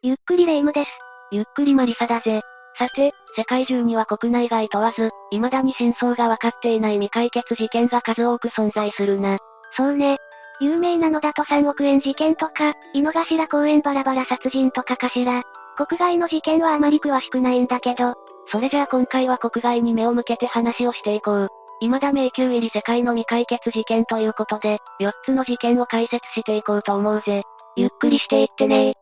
[0.00, 0.90] ゆっくりレ夢ムです。
[1.32, 2.40] ゆっくりマリサだぜ。
[2.78, 9.38] さて、世界中には国内外問わず、未だに真相がわかっていない未解決事件が数多く存在するな。
[9.76, 10.18] そうね。
[10.60, 15.42] 有名なのだと3億円事件とか、井の頭公園バラバラ殺人とかかしら。
[15.76, 18.14] 国外の事件はあまり詳しくないんだけど。
[18.52, 21.48] それじゃあ今回は国外に目を向けて話をしていこう。
[21.80, 27.42] 未だ迷宮入り世界の未解決事件ということで、4つの事件を解説していこうと思うぜ。
[27.74, 28.94] ゆっくりしていってね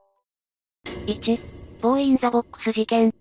[1.06, 3.12] 1、Boy in the Box 事件。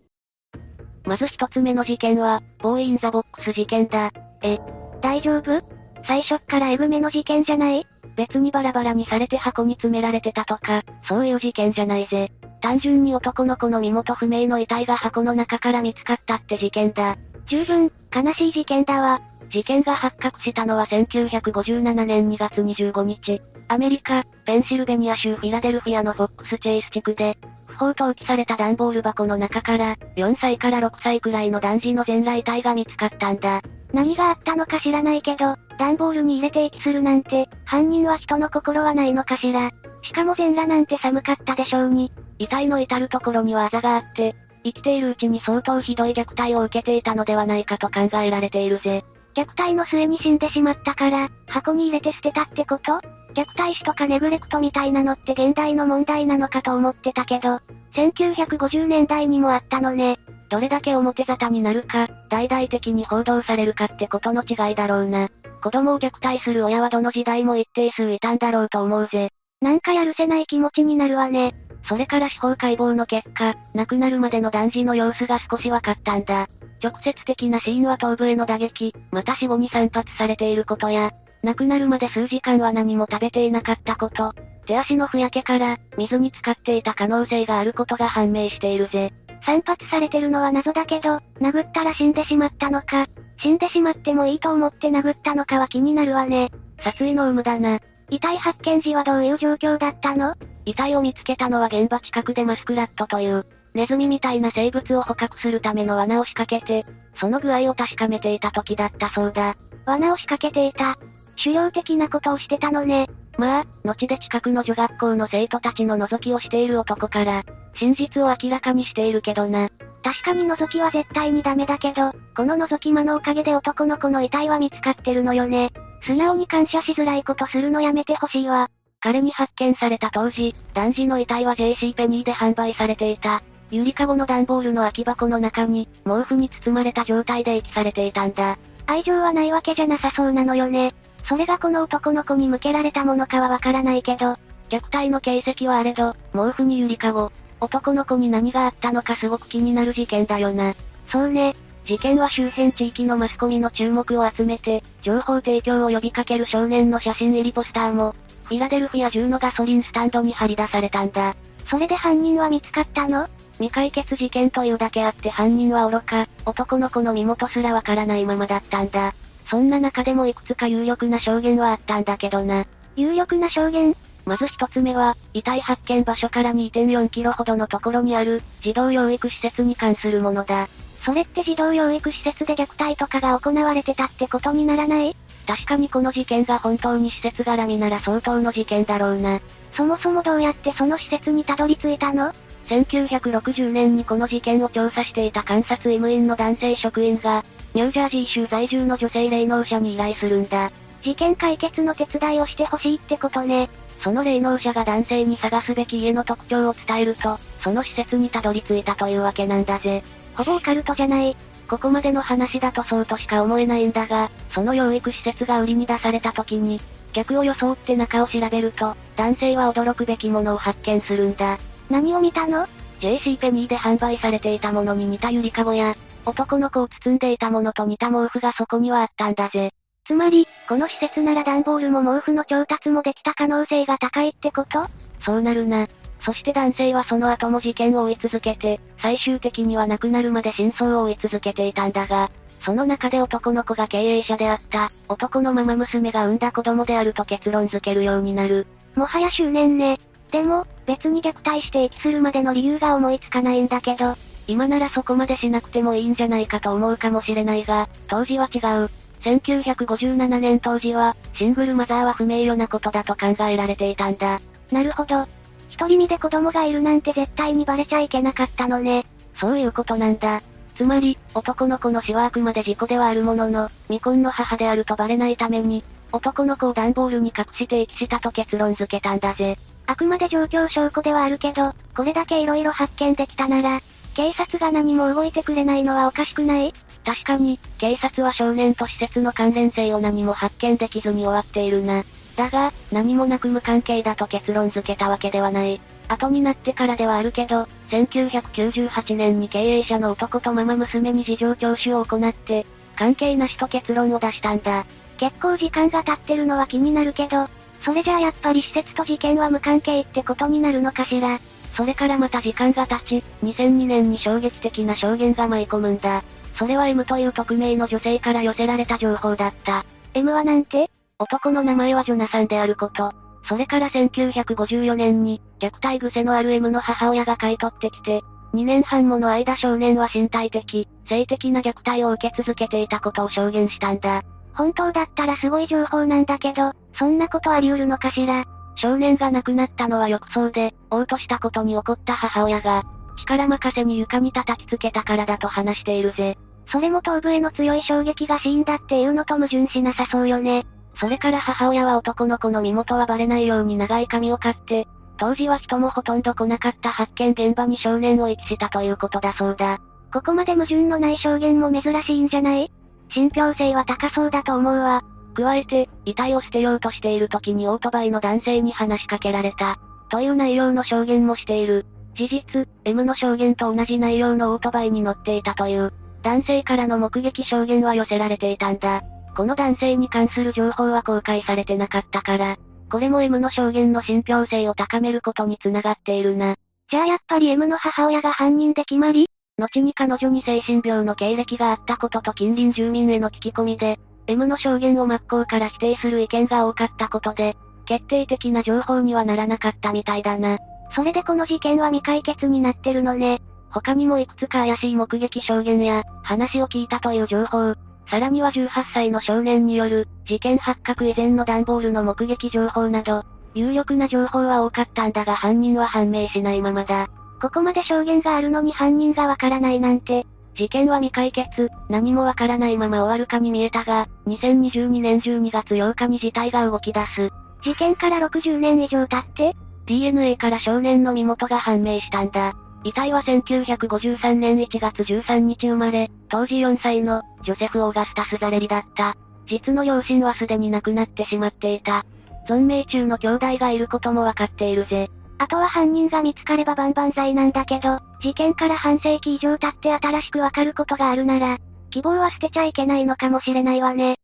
[1.06, 4.12] まず一つ目の事件は、 Boy in the Box 事件だ。
[4.42, 4.58] え、
[5.02, 5.62] 大丈夫？
[6.08, 7.86] 最初っからエグめの事件じゃない？
[8.16, 12.32] 別にバラバラにされて箱に詰められてたとか、そういう事件じゃないぜ。
[12.62, 17.18] 単純に男の子の身元不明の遺体が箱の中から見つかったって事件だ。
[17.48, 19.22] 十分、悲しい事件だわ。
[19.52, 27.38] 事件が発覚したのは1957年2月25日、アメリカ、ペンシルベニア州フィラデルフィアのフォックスチェイス地区で、
[27.76, 33.62] 不法投棄された段ボール箱の中から、4歳から6歳くらいの男児の全裸遺体が見つかったんだ。
[33.94, 39.72] 何があったのか知らないけど、段ボールに入れて遺棄するなんて、犯人は人の心はないのかしら。
[40.02, 42.12] しかも全裸なんて寒かったでしょうに。
[42.40, 49.04] 遺体の至るところにはあざがあって、生きているうちに相当ひどい虐待を受けていたのではないかと考えられているぜ。
[49.36, 53.02] 虐待の末に死んでしまったから、箱に入れて捨てたってこと？
[53.34, 57.60] 虐待死とかネグレクトみたいなのって現代の問題なのかと思ってたけど、
[57.96, 60.18] 1950年代にもあったのね。
[60.50, 65.30] どれだけ表沙汰になるか、大々的に報道されるかってことの違いだろうな。
[65.62, 69.32] 子供を虐待する親はどの時代も一定数いたんだろうと思うぜ。
[69.62, 71.54] なんかやるせない気持ちになるわね。
[71.90, 76.48] それから司法解剖の結果、亡くなるまでの男児の様子が少し分かったんだ。
[76.84, 81.12] 直接的な死因は頭部への打撃、また死後に散発されていることや、
[81.44, 84.34] 亡くなるまで数時間は何も食べていなかったこと、
[84.66, 89.14] 手足のふやけから、水に浸かっていた可能性があることが判明しているぜ。
[89.46, 93.06] 散発されてるのは謎だけど、殴ったら死んでしまったのか、
[93.38, 96.52] 死んでしまってもいいと思って殴ったのかは気になるわね。
[96.82, 97.80] 殺意の有無だな。
[98.10, 100.36] 遺体発見時はどういう状況だったの？
[100.66, 103.46] 遺体を見つけたのは現場近くでマスクラットという、
[103.76, 106.88] ネズミみたいな生物を捕獲するための罠を仕掛けて、
[107.20, 109.56] その具合を確かめていた時だったそうだ。
[109.86, 110.98] 罠を仕掛けていた。
[111.38, 113.10] 狩猟的なことをしてたのね。
[113.38, 117.44] まあ、後で近くの女学校の生徒たちの覗きをしている男から、
[117.76, 119.70] 真実を明らかにしているけどな。
[120.04, 125.72] 確かに覗きは絶対にダメだけど、この覗き魔のおかげで男の子の遺体は見つかってるのよね。
[126.06, 128.70] 素直に感謝しづらいことするのやめてほしいわ。
[129.02, 133.44] 彼に発見された当時、男児の遺体は JC ペニーで販売されていた。
[133.72, 138.58] ゆりかごの段ボールの空き箱の中に、毛布に包まれた状態で遺棄されていたんだ。
[138.86, 140.94] 愛情はないわけじゃなさそうなのよね。
[141.28, 144.38] それがこの男の子に向けられたものかはわからないけど、
[144.70, 150.76] 虐待の形跡はあれど、毛布にゆりかご、男の子に何があったのかすごく気になる事件だよな。
[151.08, 151.56] そうね。
[151.86, 161.36] 事件は周辺地域のマスコミの注目を集めて、情報提供を呼びかける少年の写真入りポスターも、フィラデルフィア中のガソリンスタンドに張り出されたんだ。
[161.70, 163.28] それで犯人は見つかったの？
[163.58, 169.14] 未解決事件というだけあって犯人は愚か、男の子の身元すらわからないままだったんだ。
[169.50, 172.66] そんな中でもいくつか有力な証言はあったんだけどな。
[172.96, 173.96] 有力な証言？
[174.26, 180.68] まず一つ目は、遺体発見場所から2.4キロほどのところにある、児童養育施設に関するものだ。
[181.06, 185.16] それって児童養育施設で虐待とかが行われてたってことにならない？
[185.46, 189.40] 確かにこの事件が本当に施設絡みなら相当の事件だろうな。
[189.78, 192.34] そもそもどうやってその施設にたどり着いたの？
[192.68, 197.44] 1960年にこの事件を調査していた監察医務員の男性職員が、
[197.74, 200.72] ニュージャージー州在住の女性霊能者に依頼するんだ。
[201.02, 203.70] 事件解決の手伝いをしてほしいってことね。
[204.04, 210.04] その霊能者が男性に探すべき家の特徴を伝えると、その施設にたどり着いたというわけなんだぜ。
[210.36, 211.38] ほぼオカルトじゃない。
[211.68, 216.80] ここまでの話だとそうとしか思えないんだが、その養育施設が売りに出された時に、
[217.14, 221.58] 客を装って中を調べると、男性は驚くべきものを発見するんだ。
[221.90, 222.66] 何を見たの
[223.00, 225.96] ?JC ペニーで販売されていたものに似たゆりかごや、
[226.26, 229.72] 男の子を包んでいたものと似た毛布がそこにはあったんだぜ。
[230.08, 234.88] つまり、この施設なら段ボールも毛布の調達もできた可能性が高いってこと？
[235.24, 235.88] そうなるな。
[236.22, 242.32] そして男性はその後も事件を追い続けて、最終的には亡くなるまで真相を追い続けていたんだが、
[242.64, 248.66] その中で男の子が経営者であった、男のママ娘が産んだ子供であると結論付けるようになる。
[248.96, 250.00] もはや執念ね。
[250.36, 254.18] でも、別に虐待して遺棄するまでの理由が思いつかないんだけど、
[254.48, 258.92] 今ならそこまでしなくてもいいんじゃないかと思うかもしれないが、当時は違う。
[259.22, 264.42] 1957年当時は、シングルマザーは不名誉なことだと考えられていたんだ。
[264.74, 265.26] なるほど。
[265.70, 269.06] 一人身で子供がいるなんて絶対にバレちゃいけなかったのね。
[269.40, 270.42] そういうことなんだ。
[270.76, 279.58] つまり、男の子の死はあくまで事故ではあるものの、未婚の母であるとバレないために、男の子を段ボールに隠して遺棄したと結論付けたんだぜ。
[279.88, 283.82] あくまで状況証拠ではあるけど、これだけ色々発見できたなら、
[284.16, 286.74] 警察が何も動いてくれないのはおかしくない？
[287.06, 292.04] 確かに、警察は少年と施設の関連性を何も発見できずに終わっているな。
[292.36, 295.80] だが、何もなく無関係だと結論付けたわけではない。
[296.08, 302.66] 後になってからではあるけど、1998年に経営者の男とママ娘に事情聴取を行って、
[302.96, 304.86] 関係なしと結論を出したんだ。
[305.18, 307.48] 結構時間が経ってるのは気になるけど、
[307.86, 311.40] それじゃあやっぱり施設と事件は無関係ってことになるのかしら？
[311.78, 316.24] それからまた時間が経ち、2002年に衝撃的な証言が舞い込むんだ。
[316.58, 319.86] それは M という匿名の女性から寄せられた情報だった。
[320.16, 320.90] M はなんて？
[321.20, 323.14] 男の名前はジョナサンであること。
[323.48, 328.22] それから1954年に、虐待癖のある M の母親が買い取ってきて、
[328.56, 334.24] 2年半もの間少年は身体的、性的な虐待を受け続けていたことを証言したんだ。
[334.56, 338.46] 本当だったらすごい情報なんだけど、そんなことあり得るのかしら。
[338.78, 342.84] 少年が亡くなったのは浴槽で、嘔吐したことに怒った母親が、
[343.18, 346.38] 力任せに床に叩きつけたからだと話しているぜ。
[346.72, 350.66] それも頭部への強い衝撃が死因だっていうのと矛盾しなさそうよね。
[351.00, 354.88] それから母親は男の子の身元はバレないように長い髪を買って、
[355.18, 359.80] 当時は人もほとんど来なかった発見現場に少年を遺棄したということだそうだ。
[360.14, 362.72] ここまで矛盾のない証言も珍しいんじゃない？
[363.10, 365.04] 信憑性は高そうだと思うわ。
[365.36, 369.78] 加えて、遺体を捨てようとしている時にオートバイの男性に話しかけられた。
[370.10, 371.86] という内容の証言もしている。
[372.16, 375.92] 事実、M の証言と同じ内容のオートバイに乗っていたという。
[376.24, 379.04] 男性からの目撃証言は寄せられていたんだ。
[379.36, 382.58] この男性に関する情報は公開されてなかったから、
[382.90, 386.56] これも M の証言の信憑性を高めることにつながっているな。
[386.90, 389.28] じゃあやっぱり M の母親が犯人で決まり？
[389.58, 393.98] 後に彼女に精神病の経歴があったことと近隣住民への聞き込みで、
[394.28, 397.56] M の証言を真っ向から否定する意見が多かったことで、
[397.86, 400.58] 決定的な情報にはならなかったみたいだな。
[400.94, 403.42] それでこの事件は未解決になってるのね。
[403.70, 407.76] 他にもいくつか怪しい目撃証言や、話を聞いたという情報、
[408.10, 413.24] さらには18歳の少年による、事件発覚以前の段ボールの目撃情報など、
[413.54, 417.08] 有力な情報は多かったんだが犯人は判明しないままだ。
[417.46, 420.26] ここまで証言があるのに犯人がわからないなんて、
[420.56, 427.30] 事件は未解決、何もわからないまま終わるかに見えたが、2022年12月8日に事態が動き出す。
[427.62, 429.56] 事件から60年以上経って
[429.86, 432.56] ?DNA から少年の身元が判明したんだ。
[432.84, 439.16] 遺体は1953年1月13日生まれ、当時4歳の、ジョセフ・オーガスタス・ザレリだった。
[439.48, 442.06] 実の両親はすでに亡くなってしまっていた。
[442.50, 445.12] 存命中の兄弟がいることもわかっているぜ。
[445.38, 451.58] あとは犯人が見つかれば万々歳なんだけど、事件から半世紀以上経って新しくわかることがあるなら、
[451.92, 454.20] 希望は捨てちゃいけないのかもしれないわね。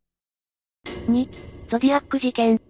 [1.07, 1.29] 2、
[1.69, 2.61] ゾディアック事件。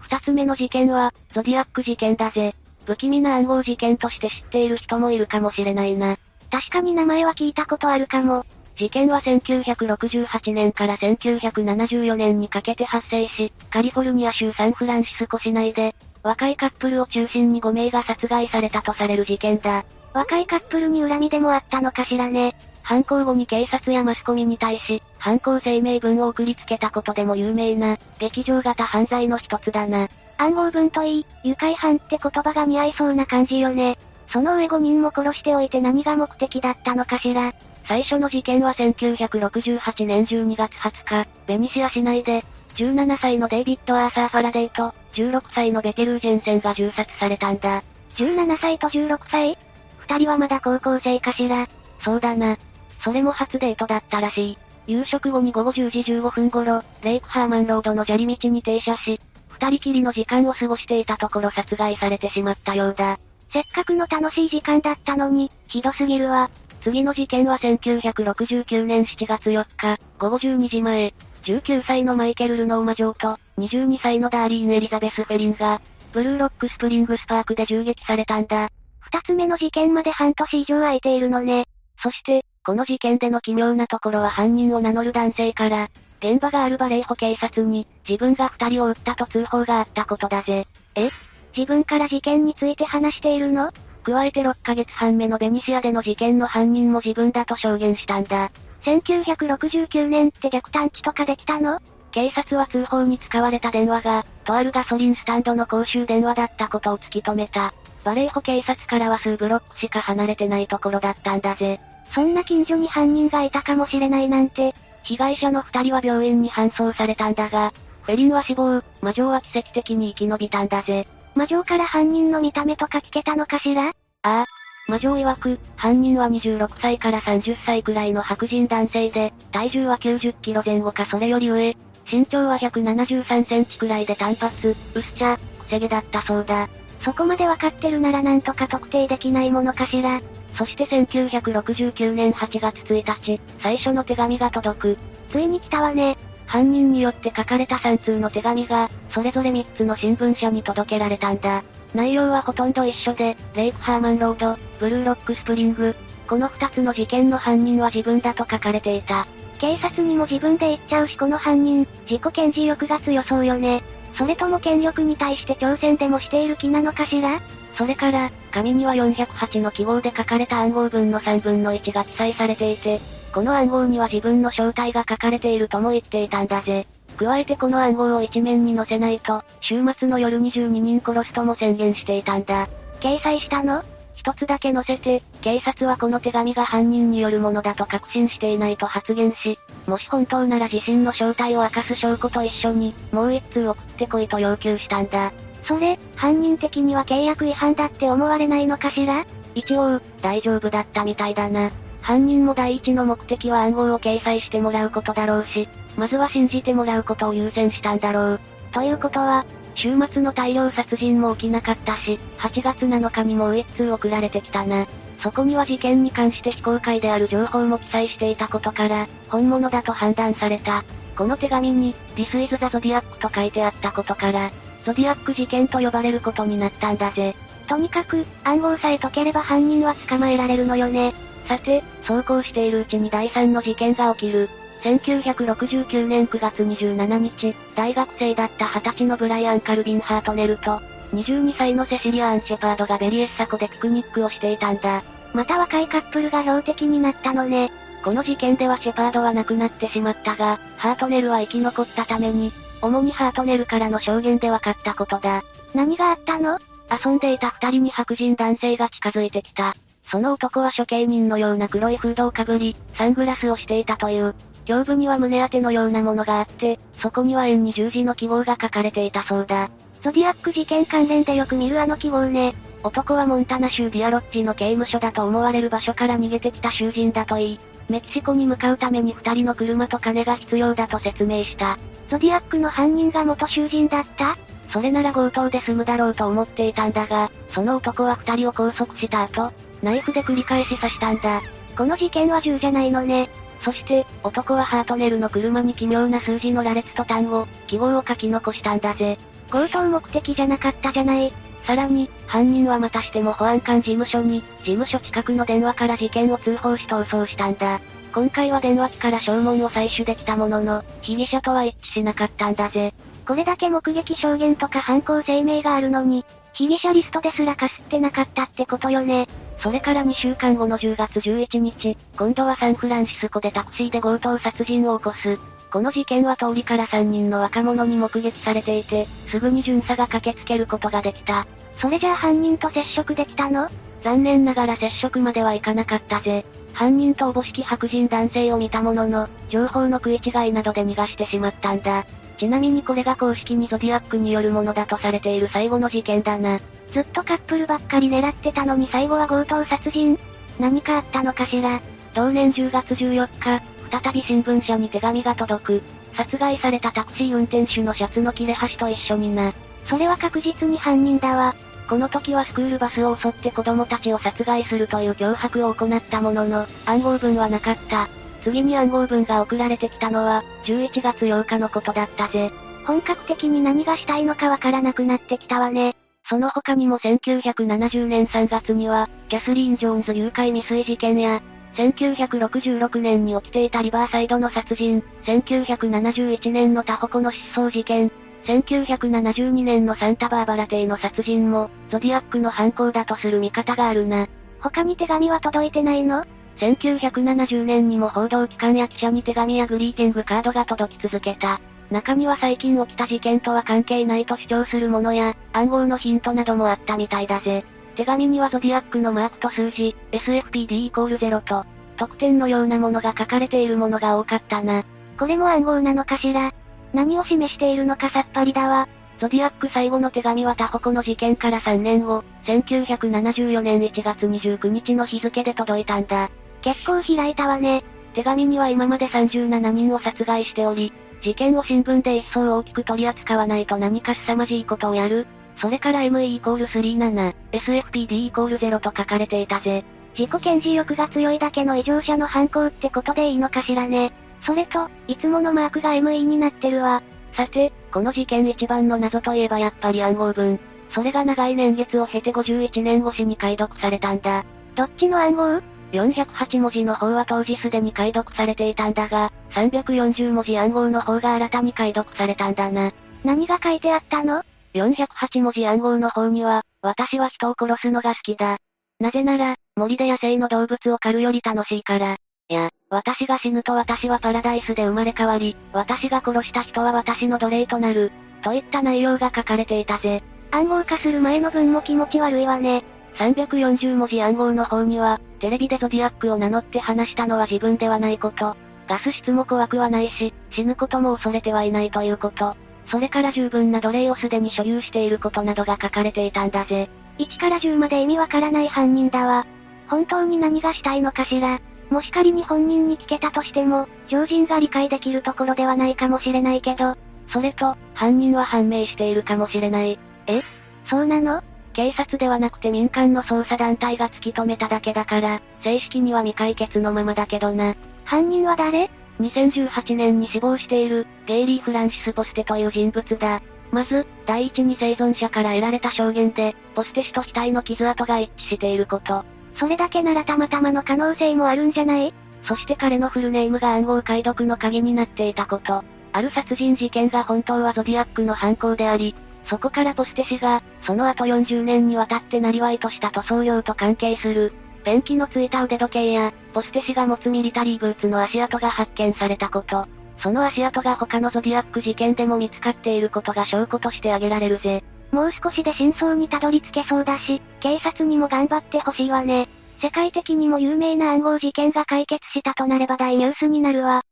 [0.00, 2.54] 二つ目の事件は、ゾディアック事件だぜ。
[2.86, 6.16] 不気味な暗号事件として知っている人もいるかもしれないな。
[6.50, 8.44] 確かに名前は聞いたことあるかも。
[8.76, 15.94] 事件は1968年から1974年にかけて発生し、カリフォルニア州サンフランシスコ市内で、
[16.26, 19.84] 若いカップルを中心に5名が殺害されたとされる事件だ。
[20.12, 22.56] 若いカップルに恨みでもあったのかしらね。
[22.82, 30.08] 犯行後に警察やマスコミに対し、犯行声明文を送りつけたことでも有名な、劇場型犯罪の一つだな。
[30.36, 33.96] 暗号文といい、愉快犯って言葉が似合いそうな感じよね。
[34.28, 37.54] その上5人も殺しておいて何が目的だったのかしら。
[37.86, 42.42] 最初の事件は1968年12月20日、ベニシア市内で、
[42.76, 47.82] 17歳のデイビッド・アーサー・ファラデイと、16歳のベテルージェンセンが銃殺されたんだ。
[48.16, 49.58] 17歳と16歳
[49.98, 51.66] 二人はまだ高校生かしら？
[51.98, 52.58] そうだな。
[53.02, 54.58] それも初デートだったらしい。
[54.86, 63.18] 夕食後に午後10時15分頃、レイクハーマンロードの砂利道に停車し、二人きりの時間を過ごしていたところ殺害されてしまったようだ。
[63.52, 66.50] せっかくの楽しい時間だったのに、ひどすぎるわ。
[66.82, 71.14] 次の事件は1969年7月4日、午後12時前、
[71.46, 75.80] 19歳のマイケル・ルノーマ城と、22歳のダーリーン・エリザベス・フェリンが、
[76.12, 78.68] ブルーロックスプリングスパークで銃撃されたんだ。
[78.98, 81.68] 二つ目の事件まで半年以上空いているのね。
[82.02, 85.88] そして、この事件での奇妙なところは犯人を名乗る男性から、
[86.18, 90.66] 現場があるバレーホ警察に、自分が二人を撃ったと通報があったことだぜ。
[90.96, 91.10] え？
[91.56, 93.70] 自分から事件について話しているの？
[94.02, 98.50] 加えて6ヶ月半目のベニシアでの事件の犯人も自分だと証言したんだ。
[98.86, 101.80] 1969年って逆探知とかできたの？
[102.12, 107.74] 警察は通報に使われた電話が、とあるガソリンスタンドの公衆電話だったことを突き止めた。
[108.04, 111.80] バレーホ警察からは数ブロックしか離れてないところだったんだぜ。
[112.14, 117.72] そんな近所に犯人がいたかもしれないなんて、被害者の二人は病院に搬送されたんだが、
[118.04, 121.08] フェリンは死亡、魔女は奇跡的に生き延びたんだぜ。
[121.34, 123.88] 魔女から犯人の見た目とか聞けたのかしら？
[123.88, 124.44] ああ。
[124.88, 131.76] 魔女曰く、犯人は26歳から30歳くらいの白人男性で、体重は90キロ前後かそれより上、
[132.10, 136.68] 身長は173センチくらいで単発、薄茶、くせ毛だったそうだ。
[137.04, 140.20] そこまでわかってるならなんとか特定できないものかしら。
[140.56, 144.98] そして1969年8月1日、最初の手紙が届く。
[145.28, 146.16] ついに来たわね。
[146.46, 151.64] 犯人によって書かれた3通の手紙が、それぞれ3つの新聞社に届けられたんだ。
[151.96, 155.96] 内容はほとんど一緒で、レイクハーマンロード、ブルーロックスプリング、
[156.28, 159.26] この2つの事件の犯人は自分だと書かれていた。
[159.58, 163.82] 警察にも自分で言っちゃうしこの犯人、自己顕示欲が強そうよね。
[164.18, 167.40] それとも権力に対して挑戦でもしている気なのかしら？
[167.76, 173.00] それから、紙には408の記号で書かれた暗号文の3分の1が記載されていて、
[173.32, 176.86] この暗号には自分の正体が書かれているとも言っていたんだぜ。
[177.16, 182.68] 加えてこの暗号を一面に載せないと、週末の夜22人殺すとも宣言していたんだ。
[183.00, 183.82] 掲載したの？
[184.14, 195.32] 一つだけ載せて、警察はこの手紙が犯人によるものだと確信していないと発言し、もし本当なら自身の正体を明かす証拠と一緒に、もう一通送ってこいと要求したんだ。
[195.64, 199.24] それ、犯人的には契約違反だって思われないのかしら？
[199.54, 201.70] 一応、大丈夫だったみたいだな。
[202.06, 208.40] 犯人も第一の目的は暗号を掲載してもらうことだろうし、まずは信じてもらうことを優先したんだろう。
[208.70, 209.44] ということは、
[209.74, 214.86] 週末の大量殺人も起きなかったし、8月7日にもう一通送られてきたな。
[215.20, 220.84] そこには事件に関して非公開である情報も記載していたことから、本物だと判断された。
[221.16, 224.52] この手紙に、This is the Zodiac と書いてあったことから、
[224.84, 227.34] ゾディアック事件と呼ばれることになったんだぜ。
[227.66, 231.12] とにかく、暗号さえ解ければ犯人は捕まえられるのよね。
[231.48, 234.48] さて、そうこうしているうちに第3の事件が起きる。
[234.82, 240.80] 1969年9月27日、大学生だった20歳のブライアン・カルビン・ハートネルと、
[241.12, 245.02] 22歳のセシリア・アン・シェパードがベリエッサ湖でピクニックをしていたんだ。
[245.32, 247.70] また若いカップルが標的になったのね。
[248.04, 255.42] この事件ではシェパードは亡くなってしまったが、ハートネルは生き残ったために、主にハートネルからの証言で分かったことだ。
[255.74, 256.58] 何があったの？
[257.04, 259.74] 遊んでいた二人に白人男性が近づいてきた。
[260.10, 264.34] その男は処刑人のような黒いフードをかぶり、サングラスをしていたという。
[264.68, 269.70] 胸部には胸当てのようなものがあって、そこには円に十字の記号が書かれていたそうだ。
[270.02, 272.54] ゾディアック事件関連でよく見るあの記号ね。
[272.82, 281.78] 男はモンタナ州ディアロッジの刑務所だと思われる場所から逃げてきた囚人だといい、メキシコに向かうために二人の車と金が必要だと説明した。
[282.08, 284.36] ゾディアックの犯人が元囚人だった？
[284.72, 289.52] それなら強盗で済むだろうと思っていたんだが、その男は二人を拘束した後、
[289.86, 291.40] ナイフで繰り返し刺したんだ。
[291.76, 293.28] この事件は銃じゃないのね。
[293.62, 299.16] そして、男はハートネルの車に奇妙な数字の羅列と単語、記号を書き残したんだぜ。
[299.48, 301.32] 強盗目的じゃなかったじゃない。
[301.64, 307.80] さらに、犯人はまたしても保安官事務所に、事務所近くの電話から事件を通報し逃走したんだ。
[308.12, 312.92] 今回は電話機から証文を採取できたものの、被疑者とは一致しなかったんだぜ。
[313.24, 316.24] これだけ目撃証言とか犯行声明があるのに、
[316.54, 319.28] 被疑者リストですらかすってなかったってことよね。
[319.58, 325.38] それから2週間後の10月11日、今度はサンフランシスコでタクシーで強盗殺人を起こす。
[325.72, 331.46] この事件は通りから3人の若者に目撃されていて、すぐに巡査が駆けつけることができた。
[331.80, 333.68] それじゃあ犯人と接触できたの？
[334.04, 336.44] 残念ながら接触まではいかなかったぜ。
[336.72, 342.06] 犯人とおぼしき白人男性を見たものの、情報の食い違いなどで逃がしてしまったんだ。
[342.38, 346.60] ちなみにこれが公式にゾディアックによるものだとされている最後の事件だな。
[346.92, 350.18] ずっとカップルばっかり狙ってたのに最後は強盗殺人
[350.58, 351.80] 何かあったのかしら
[352.16, 355.82] 同年10月14日、再び新聞社に手紙が届く。
[356.16, 359.52] 殺害されたタクシー運転手のシャツの切れ端と一緒にな。
[359.86, 361.54] それは確実に犯人だわ。
[361.90, 368.08] この時はスクールバスを襲って子供たちを殺害するという脅迫を行ったものの、暗号文はなかった。
[368.42, 372.50] 次に暗号文が送られてきたのは、11月8日のことだったぜ。
[372.86, 375.95] 本格的に何がしたいのかわからなくなってきたわね。
[376.28, 381.40] その他にも1970年3月には、キャスリーン・ジョーンズ誘拐未遂事件や、
[381.76, 388.10] 1966年に起きていたリバーサイドの殺人、1971年のタホコの失踪事件、
[388.46, 394.26] 1972年のサンタバーバラ邸の殺人も、ゾディアックの犯行だとする見方があるな。
[394.60, 396.24] 他に手紙は届いてないの
[396.58, 401.60] ?1970 年にも報道機関や記者に手紙やグリーティングカードが届き続けた。
[401.90, 407.64] 中には最近起きた事件とは関係ないと主張するものや、暗号のヒントなどもあったみたいだぜ。
[407.94, 411.64] 手紙にはゾディアックのマークと数字、SFPD イコール0と、
[411.96, 414.84] 得点のようなものが書かれているものが多かったな。
[415.18, 416.52] これも暗号なのかしら？
[416.92, 418.88] 何を示しているのかさっぱりだわ。
[419.18, 426.30] ゾディアック最後の手紙はタホコの事件から3年後、1974年1月29日の日付で届いたんだ。
[426.60, 427.82] 結構開いたわね。
[428.12, 430.92] 手紙には今まで37人を殺害しており、
[431.26, 435.26] 事件を新聞で一層大きく取り扱わないと何か凄まじいことをやる。
[435.60, 439.84] それから ME イコール37、SFPD イコール0と書かれていたぜ。
[440.16, 444.12] 自己顕示欲が強いだけの異常者の犯行ってことでいいのかしらね。
[444.42, 447.02] それと、いつものマークが ME になってるわ。
[447.32, 450.60] さて、この事件一番の謎といえばやっぱり暗号文。
[450.90, 454.44] それが長い年月を経て51年越しに解読されたんだ。
[454.76, 455.75] どっちの暗号？
[455.92, 462.92] ?408 文字の方は当時すでに解読されていたんだが、340文字暗号の方が新たに解読されたんだな。
[463.24, 464.42] 何が書いてあったの
[464.74, 468.58] ?408 文字暗号の方には、私は人を殺すのが好きだ。
[469.00, 472.16] なぜなら、森で野生の動物を狩るより楽しいから。
[472.48, 478.12] いや、私が死ぬと私はパラダイスで生まれ変わり、私が殺した人は私の奴隷となる。
[478.42, 480.22] といった内容が書かれていたぜ。
[480.52, 482.84] 暗号化する前の文も気持ち悪いわね。
[483.16, 488.56] 340文字暗号の方には、テレビでゾディアックを名乗って話したのは自分ではないこと。
[488.88, 492.56] ガス室も怖くはないし、死ぬことも恐れてはいないということ。
[492.90, 496.88] それから十分な奴隷をすでに所有していることなどが書かれていたんだぜ。
[497.18, 499.46] 1から10まで意味わからない犯人だわ。
[499.88, 501.60] 本当に何がしたいのかしら。
[501.90, 506.96] もし仮に本人に聞けたとしても、常人が理解できるところではないかもしれないけど、
[507.28, 509.98] それと、犯人は判明しているかもしれない。
[510.26, 510.42] え？
[510.88, 511.42] そうなの？
[511.76, 517.76] 警察ではなくて民間の捜査団体が突き止めただけだから、正式には未解決のままだけどな。
[518.04, 518.88] 犯人は誰
[519.20, 523.42] ?2018 年に死亡している、ゲイリー・フランシス・ポステという人物だ。
[523.72, 529.26] まず、第一に生存者から得られた証言で、ポステ氏と額の傷跡が一致していること。
[529.58, 532.14] それだけならたまたまの可能性もあるんじゃない？
[532.44, 535.84] そして彼のフルネームが暗号解読の鍵になっていたこと。
[536.14, 539.14] ある殺人事件が本当はゾディアックの犯行であり、
[539.48, 544.52] そこからポステ氏が、その後40年にわたって生りとした塗装用と関係する、
[544.84, 549.86] ペンキのついた腕時計や、ポステ氏が持つミリタリーブーツの足跡が発見されたこと。
[550.18, 554.82] その足跡が他のゾディアック事件でも見つかっていることが証拠として挙げられるぜ。
[555.12, 559.48] もう少しで真相にたどり着けそうだし、警察にも頑張ってほしいわね。
[559.80, 564.02] 世界的にも有名な暗号事件が解決したとなれば大ニュースになるわ。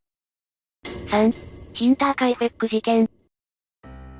[1.09, 1.33] 3、
[1.73, 3.09] ヒンターカイフェック事件。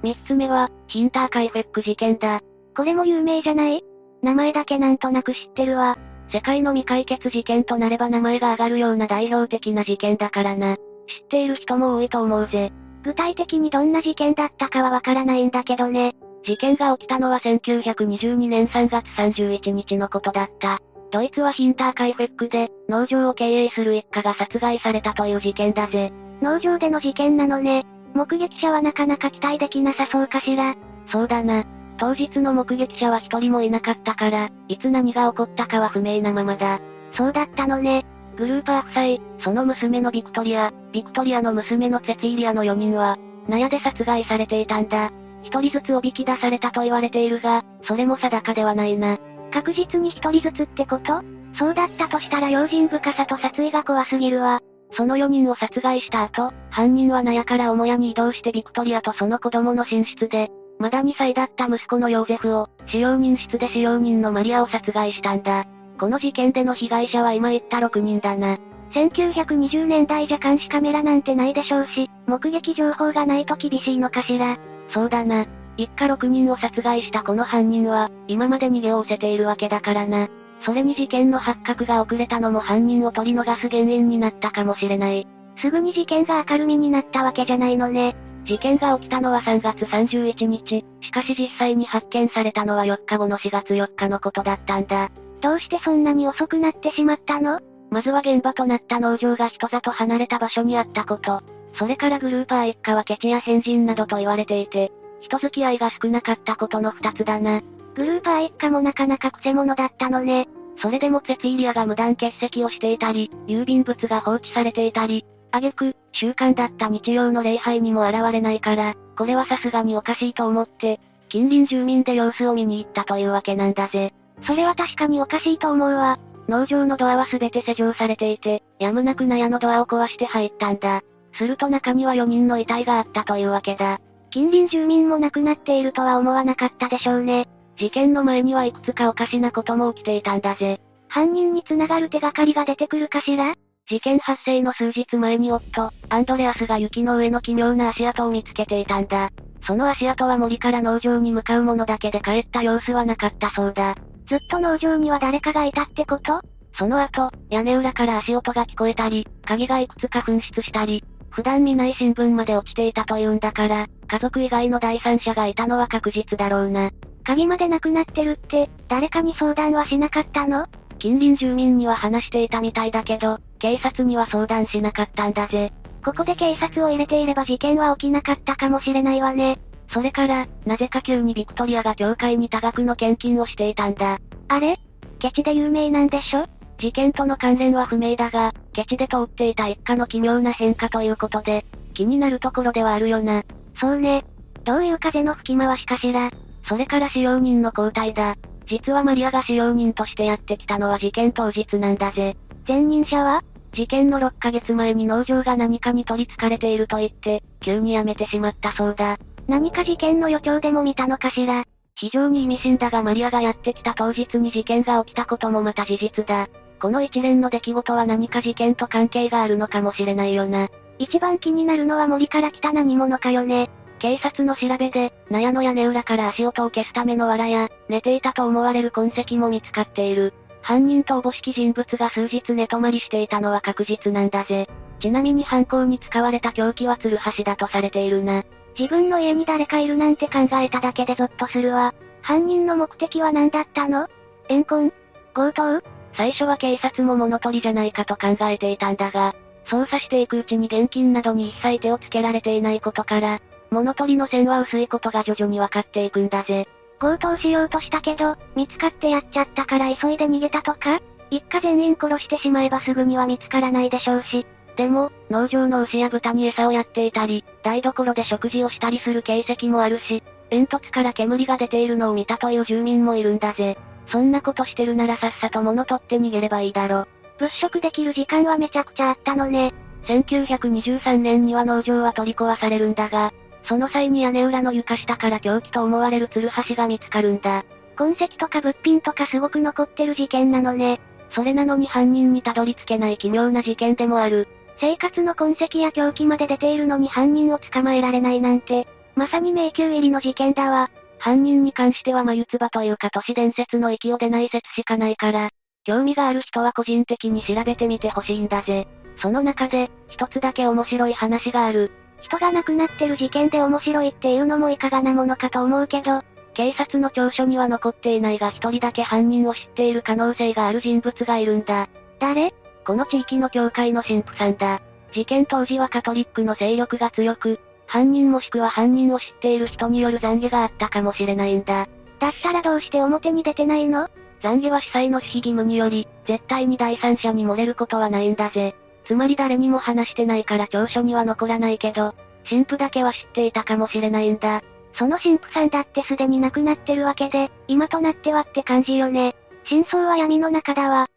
[0.06, 2.42] 3つ目は、ヒンターカイフェック事件だ。
[2.78, 3.84] これも有名じゃない？
[4.22, 5.98] 名前だけなんとなく知ってるわ。
[6.32, 10.76] 世界の未解決事件となれば名前が上がるような代表的な事件だからな。
[10.76, 12.72] 知っている人も多いと思うぜ。
[13.04, 16.14] 具体的にどんな事件だったかはわからないんだけどね。
[16.44, 20.80] 事件が起きたのは1922年3月31日のことだった。
[21.12, 26.12] ドイツはヒンターカイフェックで、農場を経営する一家が殺害されたという事件だぜ。
[26.42, 27.86] 農場での事件なのね。
[28.16, 30.76] 目撃者はなかなか期待できなさそうかしら。
[31.12, 31.66] そうだな。
[31.98, 36.80] 当日の目撃者は一人もいなかったから、いつ何が起こったかは不明なままだ。
[37.14, 38.06] そうだったのね。
[38.38, 45.12] グルーパー夫妻、その娘のビクトリア、ビクトリアの娘のセツィリアの4人は、納屋で殺害されていたんだ。
[45.42, 49.18] 一人ずつおびき出されたと言われているが、それも定かではないな。
[49.52, 51.22] 確実に一人ずつってこと？
[51.58, 54.60] そうだったとしたら用心深さと殺意が怖すぎるわ。
[54.96, 65.66] その4人を殺害した後、犯人は納屋から母屋に移動してビクトリアとその子供の寝室で、まだ2歳だった息子のヨーゼフを、使用人室で使用人のマリアを殺害したんだ。
[66.00, 68.58] この事件での被害者は今言った6人だな。
[68.94, 74.58] 1920年代じゃ監視カメラなんてないでしょうし、目撃情報がないと厳しいのかしら。
[74.90, 75.46] そうだな。
[75.78, 80.30] 一家6人を殺害したこの犯人は、今まで逃げをせているわけだからな。
[80.66, 85.28] それに事件の発覚が遅れたのも犯人を取り逃す原因になったかもしれない。
[85.62, 88.16] すぐに事件が明るみになったわけじゃないのね。
[88.46, 95.10] 事件が起きたのは3月31日、しかし実際に発見されたのは4日後の4月4日のことだったんだ。
[95.42, 97.60] どうしてそんなに遅くなってしまったの？
[97.92, 101.42] まずは現場となった農場が人里離れた場所にあったこと。
[101.78, 107.62] それからグルーパー一家はケチや変人などと言われていて、人付き合いが少なかったことの二つだな。
[107.96, 110.48] グルーパー一家もなかなか癖者だったのね。
[110.82, 124.14] それでもセツィリアが無断欠席をしていたり、郵便物が放置されていたり、挙句、習慣だった日曜の礼拝にも現れないから、これはさすがにおかしいと思って、近隣住民で様子を見に行ったというわけなんだぜ。
[124.44, 126.20] それは確かにおかしいと思うわ。
[126.48, 131.02] 農場のドアは全て施錠されていて、やむなく納屋のドアを壊して入ったんだ。
[131.34, 134.00] すると中には4人の遺体があったというわけだ。
[134.30, 137.48] 近隣住民も亡くなっているとは思わなかったでしょうね。
[137.78, 140.80] 事件の前にはいくつかおかしなことも起きていたんだぜ。
[141.08, 143.54] 犯人につながる手がかりが出てくるかしら？
[143.88, 149.30] 事件発生の数日前に夫、アンドレアスが雪の上の奇妙な足跡を見つけていたんだ。
[149.68, 153.96] その足跡は森から農場に向かうものだけで帰った様子はなかったそうだ。
[154.28, 156.42] ずっと農場には誰かがいたってこと？
[156.78, 166.92] その後、屋根裏から足音が聞こえたり、鍵がいくつか紛失したり、普段見ない新聞まで落ちていたというんだから、家族以外の第三者がいたのは確実だろうな。
[167.26, 170.68] 鍵までなくなってるって、誰かに相談はしなかったの？
[171.00, 175.74] 近隣住民には話していたみたいだけど、警察には相談しなかったんだぜ。
[176.06, 179.60] ここで警察を入れていれば事件は起きなかったかもしれないわね。
[179.92, 184.20] それから、なぜか急にビクトリアが教会に多額の献金をしていたんだ。
[184.48, 184.78] あれ？
[185.20, 186.46] ケチで有名なんでしょ？
[186.78, 193.44] 事件との関連は不明だが、ケチで通っていた一家の奇妙な変化ということで、気になるところではあるよな。
[193.80, 194.26] そうね。
[194.64, 196.32] どういう風の吹き回しかしら。
[196.68, 198.36] それから使用人の交代だ。
[198.68, 202.36] 実はマリアが使用人としてやってきたのは事件当日なんだぜ。
[202.68, 203.44] 前任者は？
[203.74, 209.18] 事件の6ヶ月前に農場が何かに取り憑かれていると言って、急に辞めてしまったそうだ。
[209.48, 211.66] 何か事件の予兆でも見たのかしら？
[211.96, 216.48] 非常に意味深だがマリアがやってきた当日に事件が起きたこともまた事実だ。
[216.82, 220.70] この一連の出来事は何か事件と関係があるのかもしれないよな。
[220.98, 223.70] 一番気になるのは森から来た何者かよね。
[224.00, 230.34] 警察の調べで、納屋の屋根裏から足音を消すための藁や、寝ていたと思われる痕跡も見つかっている。
[230.62, 234.68] 犯人とおぼしき人物が数日寝泊まりしていたのは確実なんだぜ。
[235.00, 238.44] ちなみに犯行に使われた凶器は鶴橋だとされているな。
[238.78, 241.94] 自分の家に誰かいるなんて考えただけでゾッとするわ。
[242.22, 244.08] 犯人の目的は何だったの？
[244.50, 244.92] 怨恨？
[245.34, 245.84] 強盗？
[246.18, 249.36] 最初は警察も物取りじゃないかと考えていたんだが、
[249.68, 253.40] 捜査していくうちに現金などに一切手をつけられていないことから、
[253.72, 256.68] 物取りの線は薄いことが徐々に分かっていくんだぜ。
[257.00, 264.46] 強盗しようとしたけど、見つかってやっちゃったから急いで逃げたとか一家全員殺してしまえばすぐには見つからないでしょうし。
[264.78, 273.78] でも、農場の牛や豚に餌をやっていたり、台所で食事をしたりする形跡もあるし、煙突から煙が出ているのを見たという住民もいるんだぜ。
[274.12, 277.08] そんなことしてるならさっさと物取って逃げればいいだろ。
[277.40, 279.74] 物色できる時間はめちゃくちゃあったのね。
[280.08, 283.34] 1923年には農場は取り壊されるんだが、
[283.68, 287.66] その際に屋根裏の床下から凶器と思われる鶴橋が見つかるんだ。
[287.96, 291.00] 痕跡とか物品とかすごく残ってる事件なのね。
[291.32, 294.48] それなのに犯人にたどり着けない奇妙な事件でもある。
[294.80, 300.90] 生活の痕跡や凶器まで出ているのに犯人を捕まえられないなんて、まさに迷宮入りの事件だわ。
[301.18, 305.50] 犯人に関しては眉唾というか都市伝説の域を出ない説しかないから、
[305.86, 308.88] 興味がある人は個人的に調べてみてほしいんだぜ。
[309.22, 311.92] その中で、一つだけ面白い話がある。
[312.22, 316.22] 人が亡くなってる事件で面白いっていうのもいかがなものかと思うけど、
[316.54, 321.90] 警察の調書には残っていないが一人だけ犯人を知っている可能性がある人物がいるんだ。
[322.20, 322.54] 誰？
[322.86, 324.82] この地域の教会の神父さんだ。
[325.14, 331.88] 事件当時はカトリックの勢力が強く、犯人もしくは犯人を知っている人による懺悔があったかもしれないんだ。
[332.20, 334.10] だったらどうして表に出てないの
[334.42, 338.76] 懺悔は司祭の守秘義務により、絶対に第三者に漏れることはないんだぜ。
[339.06, 342.16] つまり誰にも話してないから調書には残らないけど、
[342.50, 344.62] 神父だけは知っていたかもしれないんだ。
[344.98, 349.36] その神父さんだってすでに亡くなってるわけで、今となってはって感じよね。
[349.66, 351.08] 真相は闇の中だわ。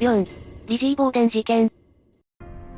[0.00, 0.26] 4.
[0.66, 1.70] リジー・ボーデン事件。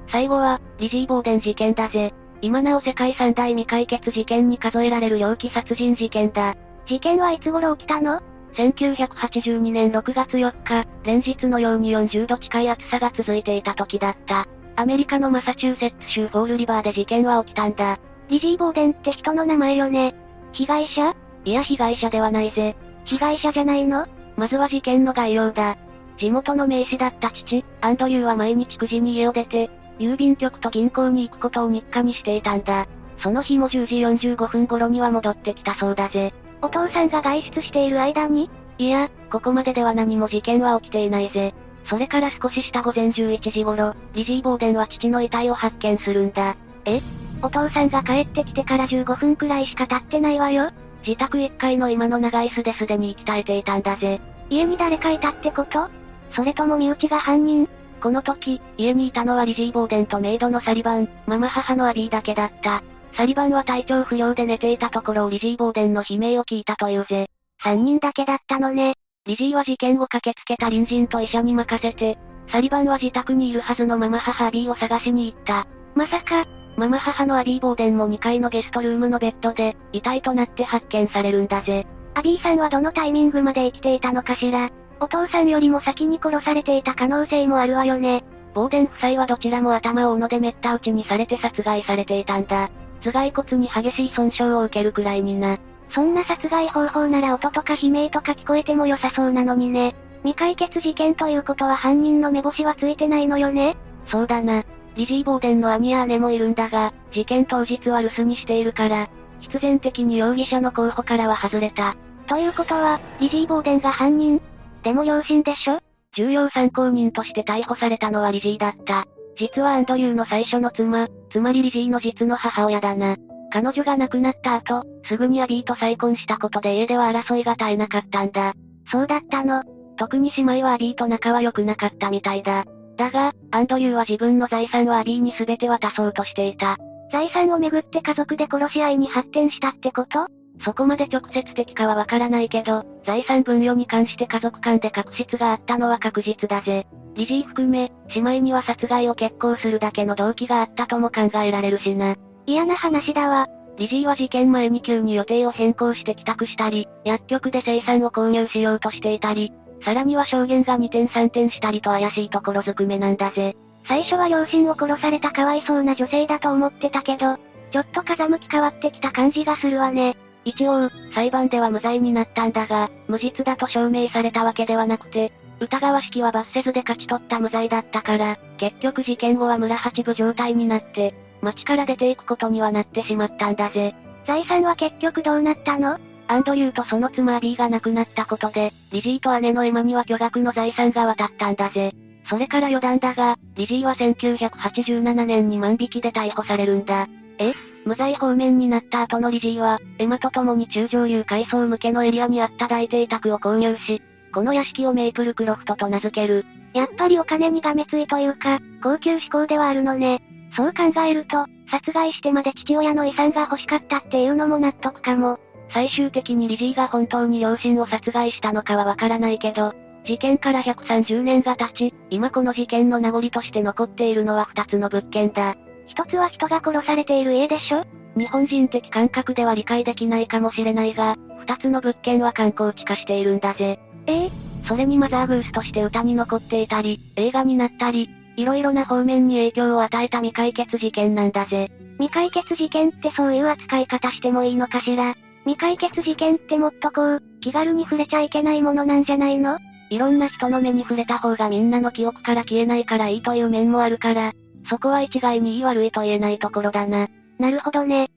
[0.09, 2.13] 最後は、リジー・ボーデン事件だぜ。
[2.43, 6.55] 今なお世界三大未解決事件に数えられる猟奇殺人事件だ。
[6.87, 8.21] 事件はいつ頃起きたの
[8.57, 14.49] 1982年6月4日、連日のように40度近い暑さが続いていた時だった。
[14.77, 17.99] アメリカのマサチューセッツ州フォールリバーで事件は起きたんだ。
[18.29, 20.15] リジー・ボーデンって人の名前よね。
[20.53, 21.15] 被害者？
[21.45, 22.77] いや被害者ではないぜ。
[23.05, 24.07] 被害者じゃないの？
[24.37, 25.77] まずは事件の概要だ。
[26.19, 32.87] 地元の名士だった父、アンドリューは毎日9時に家を出て、郵便局と銀行に行くことを日課にしていたんだ。
[33.19, 36.35] その日も10時45分頃には戻ってきたそうだぜ。
[36.63, 38.51] お父さんが外出している間に？
[38.79, 41.55] いや、ここまででは何も事件は起きていないぜ。
[41.89, 46.57] それから少しした午前11時頃、リジー・ボーデンは父の遺体を発見するんだ。
[46.85, 47.01] え？
[47.43, 50.71] お父さんが帰ってきてから15分くらいしか経ってないわよ。
[51.07, 54.21] 自宅1階の今の長椅子ですでに息絶えていたんだぜ。
[54.51, 55.89] 家に誰かいたってこと？
[56.33, 57.69] それとも身内が犯人？
[58.01, 62.83] この時、家にいたのはリジー・ボーデンとメイドのサリバン、ママ母のアビーだけだった。
[63.17, 67.29] サリバンは体調不良で寝ていたところをリジー・ボーデンの悲鳴を聞いたというぜ。
[67.65, 68.95] 3人だけだったのね。
[69.27, 72.19] リジーは事件を駆けつけた隣人と医者に任せて、
[72.53, 75.67] サリバンは自宅にいるはずのママ母アビーを探しに行った。
[75.95, 76.45] まさか、
[76.77, 81.87] ママ母のアビー・ボーデンも2階のゲストルームのベッドで、遺体となって発見されるんだぜ。
[82.15, 84.71] アビーさんはどのタイミングまで生きていたのかしら。
[85.01, 88.25] お父さんよりも先に殺されていた可能性もあるわよね。
[88.55, 92.71] ボーデン夫妻はどちらも頭を斧でめった打ちにされて殺害されていたんだ。
[93.03, 95.59] 頭蓋骨に激しい損傷を受けるくらいにな。
[95.91, 99.95] そんな殺害方法なら音とか悲鳴とか聞こえても良さそうなのにね。
[100.23, 103.77] 未解決事件ということは犯人の目星はついてないのよね
[104.09, 104.65] そうだな。
[104.97, 109.09] リジー・ボーデンの兄や姉もいるんだが、事件当日は留守にしているから、
[109.41, 111.97] 必然的に容疑者の候補からは外れた。
[112.27, 114.41] ということは、リジー・ボーデンが犯人？
[114.83, 115.79] でも両親でしょ？
[116.17, 119.07] 重要参考人として逮捕されたのはリジーだった。
[119.39, 123.15] 実はアンドリューの最初の妻、つまりリジーの実の母親だな。
[123.53, 128.55] 彼女が亡くなった後、すぐにアビーと再婚したことで家では争いが絶えなかったんだ。
[128.91, 129.63] そうだったの。
[129.99, 132.65] 特に姉妹はアビーと仲は良くなかったみたいだ。
[132.97, 136.79] だが、アンドリューは自分の財産をアビーに全て渡そうとしていた。
[137.13, 140.29] 財産をめぐって家族で殺し合いに発展したってこと？
[140.65, 146.87] そこまで直接的かはわからないけど、財産分与に関して家族間で確執があったのは確実だぜ。
[147.15, 152.17] リジー含め、姉妹には殺害を決行するだけの動機があったとも考えられるしな。
[152.47, 153.47] 嫌な話だわ。
[153.79, 159.53] リジーは事件前に急に予定を変更して帰宅したり、薬局で生産を購入しようとしていたり、
[159.85, 163.55] さらには証言が2点3点したりと怪しいところずくめなんだぜ。
[163.87, 167.37] 最初は両親を殺されたかわいそうな女性だと思ってたけど、
[167.73, 170.17] ちょっと風向き変わってきた感じがするわね。
[170.47, 183.97] 一応、裁判では無罪になったんだが、無実だと証明されたわけではなくて、疑わしきは罰せずで勝ち取った無罪だったから、結局事件後は村八部状態になって、町から出ていくことにはなってしまったんだぜ。
[184.25, 185.99] 財産は結局どうなったの？
[186.29, 191.93] アンドリューとその妻アビーが亡くなったことで、リジーと姉のエマには巨額の財産が渡ったんだぜ。
[192.29, 197.09] それから余談だが、リジーは1987年に万引きで逮捕されるんだ。
[197.39, 197.53] え？
[197.87, 204.03] 無罪方面になった後のリジーは、エマと共に中上流階層向けのエリアにあった大邸宅を購入し、
[204.35, 206.45] この屋敷をメイプルクロフトと名付ける。
[206.75, 210.21] やっぱりお金にがめついというか、高級志向ではあるのね。
[210.57, 215.39] そう考えると、殺害してまで父親の遺産が欲しかったっていうのも納得かも。
[215.73, 219.73] 最終的にリジーが本当に両親を殺害したのかはわからないけど、
[220.05, 225.57] 事件から130年が経ち、今この事件の名残として残っているのは2つの物件だ。
[225.87, 227.85] 一つは人が殺されている家でしょ？
[228.17, 233.79] 日本人的感覚では理解できないかもしれないが、二つの物件は観光地化しているんだぜ。
[234.07, 234.27] え？
[234.27, 234.31] え
[234.69, 241.71] それにマザーグースとして歌に残っていたり、映画になったり、いろいろな方面に影響を与えた未解決事件なんだぜ。
[241.99, 245.15] 未解決事件ってそういう扱い方してもいいのかしら？
[245.45, 249.59] 未解決事件ってもっとこう、気軽に触れちゃいけないものなんじゃないの？
[249.89, 254.33] いろんな人の目に触れた方がみんなの記憶から消えないからいいという面もあるから、
[254.69, 257.09] そこは一概に言い悪いと言えないところだな。
[257.39, 258.11] なるほどね。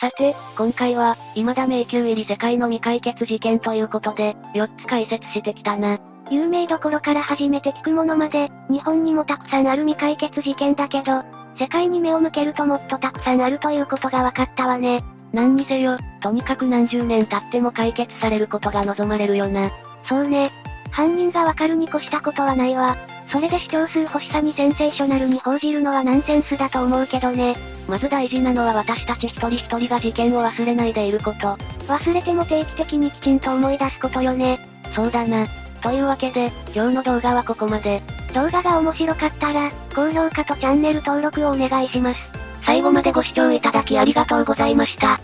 [0.00, 5.98] さて、今回は、未だ迷宮入り世界の未解決事件ということで、4つ解説してきたな。
[6.30, 11.22] 有名どころから初めて聞くものまで、日本にもたくさんある未解決事件だけど、
[11.58, 15.04] 世界に目を向けるともっとたくさんあるということが分かったわね。
[15.32, 19.70] 何にせよ、とにかく何十年経っても解決されることが望まれるよな。
[20.04, 20.50] そうね。
[20.90, 22.96] 犯人がわかるに越したことはないわ。
[23.30, 27.54] それで視聴数欲しさにセンセーショナルに報じるのはナンセンスだと思うけどね。
[27.88, 31.56] まず大事なのは私たち一人一人が事件を忘れないでいること。
[31.86, 34.58] 忘れても定期的にきちんと思い出すことよね。
[34.94, 35.46] そうだな。
[35.80, 38.02] というわけで、今日の動画はここまで。
[38.34, 42.20] 動画が面白かったら、高評価とチャンネル登録をお願いします。
[42.64, 45.20] 最後までご視聴いただきありがとうございました。